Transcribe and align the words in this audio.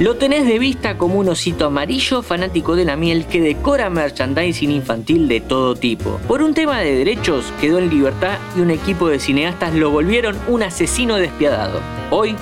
Lo 0.00 0.16
tenés 0.16 0.46
de 0.46 0.58
vista 0.58 0.96
como 0.96 1.16
un 1.16 1.28
osito 1.28 1.66
amarillo 1.66 2.22
fanático 2.22 2.74
de 2.76 2.84
la 2.84 2.96
miel 2.96 3.26
que 3.26 3.40
decora 3.40 3.90
merchandising 3.90 4.70
infantil 4.70 5.28
de 5.28 5.40
todo 5.40 5.76
tipo. 5.76 6.18
Por 6.26 6.42
un 6.42 6.54
tema 6.54 6.80
de 6.80 6.94
derechos 6.94 7.52
quedó 7.60 7.78
en 7.78 7.90
libertad 7.90 8.38
y 8.56 8.60
un 8.60 8.70
equipo 8.70 9.08
de 9.08 9.20
cineastas 9.20 9.74
lo 9.74 9.90
volvieron 9.90 10.36
un 10.48 10.62
asesino 10.62 11.16
despiadado. 11.16 11.80
Hoy 12.10 12.34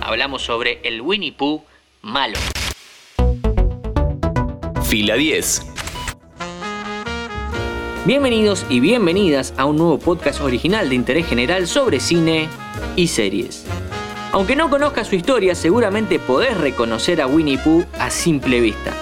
hablamos 0.00 0.42
sobre 0.42 0.80
el 0.82 1.02
Winnie 1.02 1.32
Pooh 1.32 1.62
malo. 2.02 2.38
Fila 4.84 5.14
10. 5.14 5.66
Bienvenidos 8.06 8.66
y 8.68 8.80
bienvenidas 8.80 9.54
a 9.56 9.66
un 9.66 9.76
nuevo 9.76 9.98
podcast 9.98 10.40
original 10.40 10.88
de 10.88 10.94
interés 10.94 11.26
general 11.26 11.66
sobre 11.66 12.00
cine 12.00 12.48
y 12.96 13.08
series. 13.08 13.66
Aunque 14.34 14.56
no 14.56 14.68
conozcas 14.68 15.06
su 15.06 15.14
historia, 15.14 15.54
seguramente 15.54 16.18
podés 16.18 16.56
reconocer 16.56 17.22
a 17.22 17.28
Winnie 17.28 17.56
Pooh 17.56 17.84
a 18.00 18.10
simple 18.10 18.60
vista. 18.60 18.92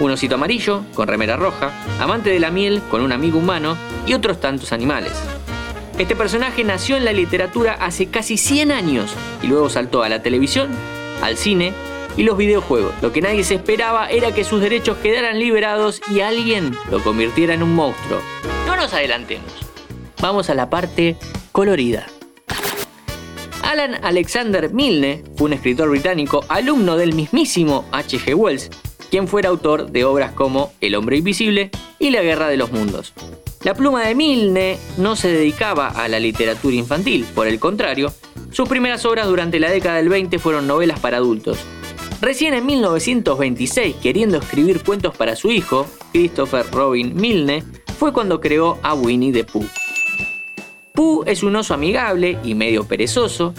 Un 0.00 0.10
osito 0.10 0.34
amarillo, 0.34 0.82
con 0.94 1.06
remera 1.06 1.36
roja, 1.36 1.70
amante 2.00 2.30
de 2.30 2.40
la 2.40 2.50
miel, 2.50 2.82
con 2.90 3.02
un 3.02 3.12
amigo 3.12 3.38
humano 3.38 3.76
y 4.04 4.14
otros 4.14 4.40
tantos 4.40 4.72
animales. 4.72 5.12
Este 5.96 6.16
personaje 6.16 6.64
nació 6.64 6.96
en 6.96 7.04
la 7.04 7.12
literatura 7.12 7.74
hace 7.74 8.08
casi 8.08 8.36
100 8.36 8.72
años 8.72 9.14
y 9.44 9.46
luego 9.46 9.70
saltó 9.70 10.02
a 10.02 10.08
la 10.08 10.22
televisión, 10.22 10.70
al 11.22 11.36
cine 11.36 11.72
y 12.16 12.24
los 12.24 12.36
videojuegos. 12.36 12.94
Lo 13.00 13.12
que 13.12 13.20
nadie 13.20 13.44
se 13.44 13.54
esperaba 13.54 14.10
era 14.10 14.34
que 14.34 14.42
sus 14.42 14.60
derechos 14.60 14.96
quedaran 14.96 15.38
liberados 15.38 16.00
y 16.10 16.18
alguien 16.18 16.76
lo 16.90 17.00
convirtiera 17.04 17.54
en 17.54 17.62
un 17.62 17.76
monstruo. 17.76 18.18
No 18.66 18.74
nos 18.74 18.92
adelantemos. 18.92 19.52
Vamos 20.20 20.50
a 20.50 20.56
la 20.56 20.68
parte 20.68 21.16
colorida. 21.52 22.08
Alan 23.68 24.02
Alexander 24.02 24.72
Milne 24.72 25.22
fue 25.36 25.48
un 25.48 25.52
escritor 25.52 25.90
británico, 25.90 26.42
alumno 26.48 26.96
del 26.96 27.12
mismísimo 27.12 27.84
H.G. 27.92 28.34
Wells, 28.34 28.70
quien 29.10 29.28
fuera 29.28 29.50
autor 29.50 29.90
de 29.90 30.06
obras 30.06 30.32
como 30.32 30.72
El 30.80 30.94
hombre 30.94 31.18
invisible 31.18 31.70
y 31.98 32.08
La 32.08 32.22
guerra 32.22 32.48
de 32.48 32.56
los 32.56 32.72
mundos. 32.72 33.12
La 33.64 33.74
pluma 33.74 34.06
de 34.06 34.14
Milne 34.14 34.78
no 34.96 35.16
se 35.16 35.28
dedicaba 35.28 35.88
a 35.88 36.08
la 36.08 36.18
literatura 36.18 36.76
infantil, 36.76 37.26
por 37.34 37.46
el 37.46 37.60
contrario, 37.60 38.10
sus 38.52 38.66
primeras 38.66 39.04
obras 39.04 39.26
durante 39.26 39.60
la 39.60 39.70
década 39.70 39.96
del 39.96 40.08
20 40.08 40.38
fueron 40.38 40.66
novelas 40.66 40.98
para 40.98 41.18
adultos. 41.18 41.58
Recién 42.22 42.54
en 42.54 42.64
1926, 42.64 43.96
queriendo 43.96 44.38
escribir 44.38 44.82
cuentos 44.82 45.14
para 45.14 45.36
su 45.36 45.50
hijo, 45.50 45.86
Christopher 46.12 46.64
Robin 46.72 47.14
Milne, 47.14 47.64
fue 47.98 48.14
cuando 48.14 48.40
creó 48.40 48.78
a 48.82 48.94
Winnie 48.94 49.30
the 49.30 49.44
Pooh. 49.44 49.68
Pooh 50.98 51.22
es 51.26 51.44
un 51.44 51.54
oso 51.54 51.74
amigable 51.74 52.40
y 52.42 52.56
medio 52.56 52.82
perezoso. 52.82 53.54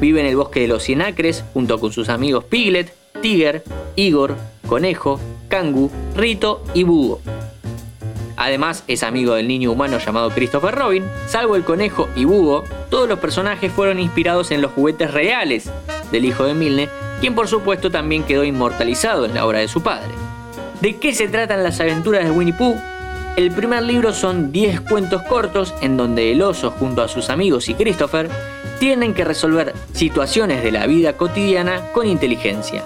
Vive 0.00 0.20
en 0.20 0.26
el 0.26 0.36
bosque 0.36 0.60
de 0.60 0.68
los 0.68 0.84
Cien 0.84 1.02
Acres 1.02 1.42
junto 1.52 1.80
con 1.80 1.90
sus 1.90 2.08
amigos 2.08 2.44
Piglet, 2.44 2.94
Tiger, 3.20 3.64
Igor, 3.96 4.36
Conejo, 4.68 5.18
Kangu, 5.48 5.90
Rito 6.14 6.62
y 6.72 6.84
Búho. 6.84 7.20
Además, 8.36 8.84
es 8.86 9.02
amigo 9.02 9.34
del 9.34 9.48
niño 9.48 9.72
humano 9.72 9.98
llamado 9.98 10.30
Christopher 10.30 10.72
Robin. 10.72 11.04
Salvo 11.26 11.56
el 11.56 11.64
conejo 11.64 12.08
y 12.14 12.26
Búho, 12.26 12.62
todos 12.90 13.08
los 13.08 13.18
personajes 13.18 13.72
fueron 13.72 13.98
inspirados 13.98 14.52
en 14.52 14.62
los 14.62 14.70
juguetes 14.70 15.12
reales 15.12 15.68
del 16.12 16.24
hijo 16.24 16.44
de 16.44 16.54
Milne, 16.54 16.88
quien 17.20 17.34
por 17.34 17.48
supuesto 17.48 17.90
también 17.90 18.22
quedó 18.22 18.44
inmortalizado 18.44 19.24
en 19.24 19.34
la 19.34 19.44
obra 19.44 19.58
de 19.58 19.66
su 19.66 19.82
padre. 19.82 20.14
¿De 20.80 20.96
qué 20.98 21.12
se 21.12 21.26
tratan 21.26 21.64
las 21.64 21.80
aventuras 21.80 22.22
de 22.22 22.30
Winnie 22.30 22.54
Pooh? 22.54 22.76
El 23.36 23.50
primer 23.50 23.82
libro 23.82 24.12
son 24.12 24.52
10 24.52 24.82
cuentos 24.82 25.22
cortos 25.22 25.74
en 25.80 25.96
donde 25.96 26.30
el 26.30 26.40
oso 26.40 26.70
junto 26.70 27.02
a 27.02 27.08
sus 27.08 27.30
amigos 27.30 27.68
y 27.68 27.74
Christopher 27.74 28.30
tienen 28.78 29.12
que 29.12 29.24
resolver 29.24 29.74
situaciones 29.92 30.62
de 30.62 30.70
la 30.70 30.86
vida 30.86 31.16
cotidiana 31.16 31.90
con 31.92 32.06
inteligencia. 32.06 32.84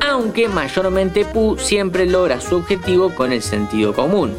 Aunque 0.00 0.48
mayormente 0.48 1.26
Pooh 1.26 1.58
siempre 1.58 2.06
logra 2.06 2.40
su 2.40 2.56
objetivo 2.56 3.14
con 3.14 3.30
el 3.30 3.42
sentido 3.42 3.92
común. 3.92 4.34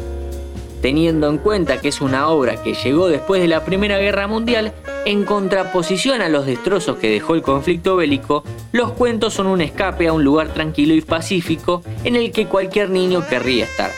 Teniendo 0.82 1.28
en 1.28 1.38
cuenta 1.38 1.80
que 1.80 1.88
es 1.88 2.00
una 2.00 2.26
obra 2.28 2.60
que 2.60 2.74
llegó 2.74 3.06
después 3.06 3.40
de 3.40 3.48
la 3.48 3.64
Primera 3.64 3.98
Guerra 3.98 4.26
Mundial, 4.26 4.72
en 5.04 5.24
contraposición 5.24 6.22
a 6.22 6.28
los 6.28 6.44
destrozos 6.44 6.96
que 6.96 7.10
dejó 7.10 7.36
el 7.36 7.42
conflicto 7.42 7.94
bélico, 7.94 8.42
los 8.72 8.90
cuentos 8.90 9.34
son 9.34 9.46
un 9.46 9.60
escape 9.60 10.08
a 10.08 10.12
un 10.12 10.24
lugar 10.24 10.48
tranquilo 10.48 10.92
y 10.92 11.02
pacífico 11.02 11.82
en 12.02 12.16
el 12.16 12.32
que 12.32 12.46
cualquier 12.46 12.90
niño 12.90 13.24
querría 13.28 13.64
estar. 13.64 13.92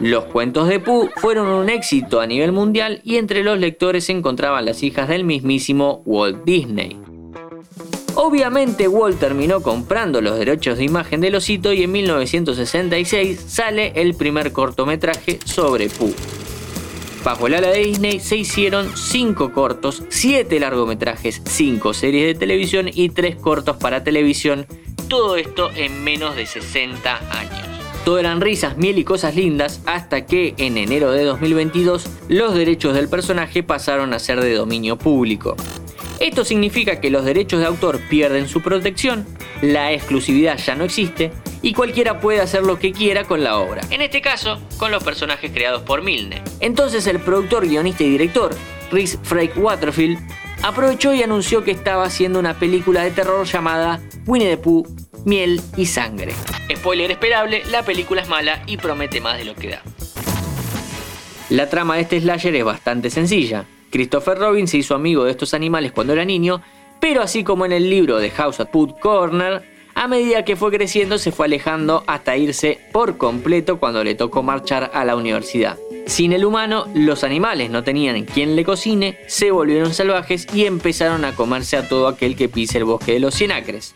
Los 0.00 0.24
cuentos 0.24 0.66
de 0.66 0.80
Pooh 0.80 1.10
fueron 1.16 1.48
un 1.48 1.68
éxito 1.68 2.20
a 2.20 2.26
nivel 2.26 2.52
mundial 2.52 3.02
y 3.04 3.16
entre 3.16 3.44
los 3.44 3.58
lectores 3.58 4.04
se 4.04 4.12
encontraban 4.12 4.64
las 4.64 4.82
hijas 4.82 5.08
del 5.08 5.24
mismísimo 5.24 6.02
Walt 6.06 6.42
Disney. 6.44 6.98
Obviamente 8.14 8.88
Walt 8.88 9.20
terminó 9.20 9.60
comprando 9.60 10.22
los 10.22 10.38
derechos 10.38 10.78
de 10.78 10.84
imagen 10.84 11.20
del 11.20 11.34
osito 11.34 11.74
y 11.74 11.82
en 11.82 11.92
1966 11.92 13.44
sale 13.46 13.92
el 13.94 14.14
primer 14.14 14.52
cortometraje 14.52 15.38
sobre 15.44 15.90
Pooh. 15.90 16.14
Bajo 17.22 17.46
el 17.48 17.54
ala 17.54 17.68
de 17.68 17.80
Disney 17.80 18.20
se 18.20 18.36
hicieron 18.36 18.96
5 18.96 19.52
cortos, 19.52 20.02
7 20.08 20.58
largometrajes, 20.60 21.42
5 21.44 21.92
series 21.92 22.26
de 22.26 22.34
televisión 22.34 22.88
y 22.90 23.10
3 23.10 23.36
cortos 23.36 23.76
para 23.76 24.02
televisión, 24.02 24.66
todo 25.08 25.36
esto 25.36 25.70
en 25.76 26.02
menos 26.02 26.36
de 26.36 26.46
60 26.46 27.20
años. 27.38 27.69
Todo 28.04 28.18
eran 28.18 28.40
risas, 28.40 28.78
miel 28.78 28.98
y 28.98 29.04
cosas 29.04 29.36
lindas 29.36 29.82
hasta 29.84 30.24
que 30.24 30.54
en 30.56 30.78
enero 30.78 31.12
de 31.12 31.24
2022 31.24 32.06
los 32.28 32.54
derechos 32.54 32.94
del 32.94 33.08
personaje 33.08 33.62
pasaron 33.62 34.14
a 34.14 34.18
ser 34.18 34.40
de 34.40 34.54
dominio 34.54 34.96
público. 34.96 35.54
Esto 36.18 36.44
significa 36.44 37.00
que 37.00 37.10
los 37.10 37.24
derechos 37.24 37.60
de 37.60 37.66
autor 37.66 38.00
pierden 38.08 38.48
su 38.48 38.62
protección, 38.62 39.26
la 39.62 39.92
exclusividad 39.92 40.58
ya 40.58 40.74
no 40.74 40.84
existe 40.84 41.30
y 41.62 41.74
cualquiera 41.74 42.20
puede 42.20 42.40
hacer 42.40 42.62
lo 42.62 42.78
que 42.78 42.92
quiera 42.92 43.24
con 43.24 43.44
la 43.44 43.58
obra. 43.58 43.82
En 43.90 44.00
este 44.00 44.22
caso, 44.22 44.58
con 44.78 44.90
los 44.90 45.04
personajes 45.04 45.50
creados 45.50 45.82
por 45.82 46.02
Milne. 46.02 46.42
Entonces 46.60 47.06
el 47.06 47.20
productor, 47.20 47.66
guionista 47.66 48.04
y 48.04 48.10
director, 48.10 48.54
Rhys 48.90 49.18
Frake 49.22 49.58
Waterfield, 49.58 50.18
aprovechó 50.62 51.12
y 51.14 51.22
anunció 51.22 51.64
que 51.64 51.70
estaba 51.70 52.04
haciendo 52.04 52.38
una 52.38 52.54
película 52.54 53.02
de 53.02 53.10
terror 53.10 53.46
llamada 53.46 54.00
Winnie 54.26 54.48
the 54.48 54.56
Pooh 54.56 54.86
miel 55.24 55.60
y 55.76 55.86
sangre. 55.86 56.32
Spoiler 56.74 57.10
esperable, 57.10 57.62
la 57.70 57.84
película 57.84 58.22
es 58.22 58.28
mala 58.28 58.62
y 58.66 58.76
promete 58.76 59.20
más 59.20 59.38
de 59.38 59.44
lo 59.44 59.54
que 59.54 59.70
da. 59.70 59.82
La 61.50 61.68
trama 61.68 61.96
de 61.96 62.02
este 62.02 62.20
slasher 62.20 62.54
es 62.54 62.64
bastante 62.64 63.10
sencilla. 63.10 63.64
Christopher 63.90 64.38
Robin 64.38 64.68
se 64.68 64.78
hizo 64.78 64.94
amigo 64.94 65.24
de 65.24 65.32
estos 65.32 65.52
animales 65.52 65.92
cuando 65.92 66.12
era 66.12 66.24
niño, 66.24 66.62
pero 67.00 67.22
así 67.22 67.42
como 67.42 67.64
en 67.64 67.72
el 67.72 67.90
libro 67.90 68.18
de 68.18 68.30
House 68.30 68.60
at 68.60 68.70
Put 68.70 69.00
Corner, 69.00 69.62
a 69.94 70.06
medida 70.06 70.44
que 70.44 70.56
fue 70.56 70.70
creciendo 70.70 71.18
se 71.18 71.32
fue 71.32 71.46
alejando 71.46 72.04
hasta 72.06 72.36
irse 72.36 72.78
por 72.92 73.18
completo 73.18 73.80
cuando 73.80 74.04
le 74.04 74.14
tocó 74.14 74.42
marchar 74.42 74.90
a 74.94 75.04
la 75.04 75.16
universidad. 75.16 75.76
Sin 76.06 76.32
el 76.32 76.44
humano, 76.44 76.86
los 76.94 77.24
animales 77.24 77.70
no 77.70 77.82
tenían 77.82 78.24
quien 78.24 78.56
le 78.56 78.64
cocine, 78.64 79.18
se 79.26 79.50
volvieron 79.50 79.92
salvajes 79.92 80.46
y 80.54 80.64
empezaron 80.64 81.24
a 81.24 81.34
comerse 81.34 81.76
a 81.76 81.88
todo 81.88 82.08
aquel 82.08 82.36
que 82.36 82.48
pise 82.48 82.78
el 82.78 82.84
bosque 82.84 83.12
de 83.12 83.20
los 83.20 83.34
cien 83.34 83.52
acres. 83.52 83.92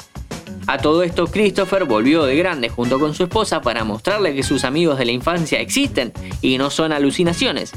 A 0.67 0.79
todo 0.79 1.03
esto, 1.03 1.27
Christopher 1.27 1.85
volvió 1.85 2.25
de 2.25 2.37
grande 2.37 2.71
junto 2.71 2.99
con 2.99 3.15
su 3.15 3.25
esposa 3.25 3.61
para 3.61 3.85
mostrarle 3.85 4.35
que 4.35 4.43
sus 4.43 4.65
amigos 4.65 4.99
de 4.99 5.05
la 5.05 5.13
infancia 5.13 5.61
existen 5.61 6.13
y 6.41 6.57
no 6.57 6.71
son 6.71 6.93
alucinaciones. 6.93 7.73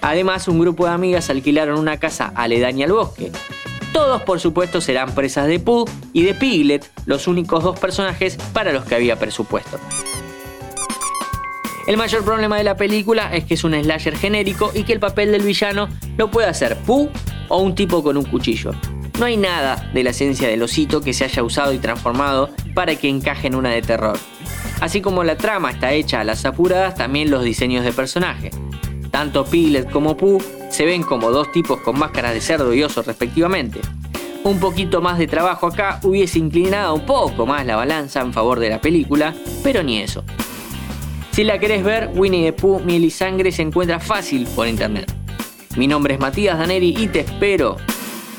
Además, 0.00 0.46
un 0.46 0.60
grupo 0.60 0.86
de 0.86 0.92
amigas 0.92 1.28
alquilaron 1.28 1.78
una 1.78 1.98
casa 1.98 2.32
aledaña 2.34 2.86
al 2.86 2.92
bosque. 2.92 3.32
Todos, 3.92 4.22
por 4.22 4.38
supuesto, 4.38 4.80
serán 4.80 5.14
presas 5.14 5.48
de 5.48 5.58
Pooh 5.58 5.84
y 6.12 6.22
de 6.22 6.34
Piglet, 6.34 6.88
los 7.06 7.26
únicos 7.26 7.64
dos 7.64 7.78
personajes 7.78 8.36
para 8.52 8.72
los 8.72 8.84
que 8.84 8.94
había 8.94 9.18
presupuesto. 9.18 9.80
El 11.88 11.96
mayor 11.96 12.24
problema 12.24 12.56
de 12.56 12.64
la 12.64 12.76
película 12.76 13.34
es 13.34 13.44
que 13.44 13.54
es 13.54 13.64
un 13.64 13.74
slasher 13.74 14.16
genérico 14.16 14.70
y 14.72 14.84
que 14.84 14.92
el 14.92 15.00
papel 15.00 15.32
del 15.32 15.42
villano 15.42 15.88
lo 16.16 16.30
puede 16.30 16.46
hacer 16.46 16.76
Pooh 16.86 17.10
o 17.48 17.58
un 17.58 17.74
tipo 17.74 18.02
con 18.04 18.16
un 18.16 18.24
cuchillo. 18.24 18.70
No 19.20 19.26
hay 19.26 19.36
nada 19.36 19.90
de 19.92 20.02
la 20.02 20.10
esencia 20.10 20.48
del 20.48 20.62
osito 20.62 21.02
que 21.02 21.12
se 21.12 21.24
haya 21.24 21.42
usado 21.42 21.74
y 21.74 21.78
transformado 21.78 22.48
para 22.72 22.96
que 22.96 23.10
encaje 23.10 23.48
en 23.48 23.54
una 23.54 23.68
de 23.68 23.82
terror. 23.82 24.18
Así 24.80 25.02
como 25.02 25.24
la 25.24 25.36
trama 25.36 25.72
está 25.72 25.92
hecha 25.92 26.20
a 26.20 26.24
las 26.24 26.46
apuradas, 26.46 26.94
también 26.94 27.30
los 27.30 27.44
diseños 27.44 27.84
de 27.84 27.92
personaje. 27.92 28.50
Tanto 29.10 29.44
Piglet 29.44 29.90
como 29.90 30.16
Pooh 30.16 30.42
se 30.70 30.86
ven 30.86 31.02
como 31.02 31.30
dos 31.30 31.52
tipos 31.52 31.80
con 31.80 31.98
máscaras 31.98 32.32
de 32.32 32.40
cerdo 32.40 32.72
y 32.72 32.82
oso 32.82 33.02
respectivamente. 33.02 33.82
Un 34.42 34.58
poquito 34.58 35.02
más 35.02 35.18
de 35.18 35.26
trabajo 35.26 35.66
acá 35.66 36.00
hubiese 36.02 36.38
inclinado 36.38 36.94
un 36.94 37.04
poco 37.04 37.44
más 37.44 37.66
la 37.66 37.76
balanza 37.76 38.22
en 38.22 38.32
favor 38.32 38.58
de 38.58 38.70
la 38.70 38.80
película, 38.80 39.34
pero 39.62 39.82
ni 39.82 39.98
eso. 39.98 40.24
Si 41.32 41.44
la 41.44 41.58
querés 41.58 41.84
ver, 41.84 42.10
Winnie 42.14 42.50
the 42.50 42.54
Pooh, 42.54 42.80
Miel 42.80 43.04
y 43.04 43.10
Sangre 43.10 43.52
se 43.52 43.60
encuentra 43.60 44.00
fácil 44.00 44.46
por 44.56 44.66
internet. 44.66 45.12
Mi 45.76 45.86
nombre 45.86 46.14
es 46.14 46.20
Matías 46.20 46.56
Daneri 46.56 46.96
y 46.96 47.08
te 47.08 47.20
espero 47.20 47.76